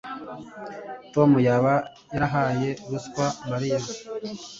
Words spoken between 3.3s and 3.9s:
mariya